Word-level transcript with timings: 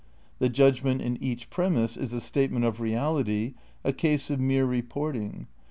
The 0.39 0.49
judgment 0.49 0.99
in 1.03 1.21
each 1.23 1.51
premise 1.51 1.95
is 1.95 2.11
a 2.11 2.19
statement 2.19 2.65
of 2.65 2.81
reality, 2.81 3.53
a 3.83 3.93
case 3.93 4.31
of 4.31 4.39
mere 4.41 4.65
reporting. 4.65 5.45